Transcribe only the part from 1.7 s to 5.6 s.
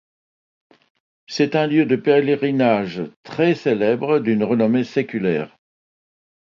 de pèlerinage très célèbre d'une renommée séculaire.